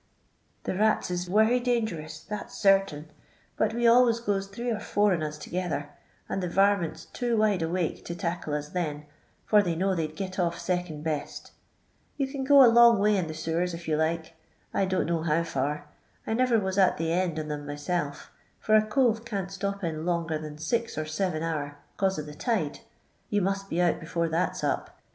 "The 0.63 0.73
rata 0.73 1.13
is 1.13 1.29
wery 1.29 1.61
danserons, 1.61 2.25
that 2.27 2.49
's 2.49 2.57
sartain, 2.57 3.11
but 3.55 3.75
we 3.75 3.85
always 3.85 4.19
goes 4.19 4.47
three 4.47 4.71
or 4.71 4.77
nmr 4.79 5.11
on 5.15 5.21
us 5.21 5.37
together, 5.37 5.89
and 6.27 6.41
the 6.41 6.49
varmint 6.49 6.97
's 6.97 7.05
too 7.05 7.37
wide 7.37 7.61
awake 7.61 8.03
to 8.05 8.15
tackle 8.15 8.55
us 8.55 8.69
then, 8.69 9.05
for 9.45 9.61
they 9.61 9.75
know 9.75 9.93
they 9.93 10.07
'd 10.07 10.15
git 10.15 10.39
off 10.39 10.57
second 10.57 11.03
best. 11.03 11.51
Ton 12.17 12.25
can 12.29 12.43
go 12.45 12.65
a 12.65 12.73
long 12.73 12.97
way 12.97 13.15
in 13.15 13.27
the 13.27 13.35
sewers 13.35 13.75
if 13.75 13.87
you 13.87 13.95
like; 13.95 14.33
I 14.73 14.85
don't 14.85 15.05
know 15.05 15.21
how 15.21 15.43
fiir. 15.43 15.83
I 16.25 16.33
niver 16.33 16.59
was 16.59 16.79
at 16.79 16.97
the 16.97 17.13
end 17.13 17.37
on 17.37 17.47
them 17.47 17.67
myself, 17.67 18.31
for 18.59 18.75
a 18.75 18.81
cove 18.81 19.23
can't 19.23 19.51
stop 19.51 19.83
in 19.83 20.03
longer 20.03 20.39
than 20.39 20.57
six 20.57 20.97
or 20.97 21.05
seven 21.05 21.43
hour, 21.43 21.77
'cause 21.97 22.17
of 22.17 22.25
the 22.25 22.33
tide; 22.33 22.79
you 23.29 23.43
must 23.43 23.69
be 23.69 23.79
out 23.79 23.99
before 23.99 24.29
that 24.29 24.55
's 24.57 24.63
up. 24.63 24.99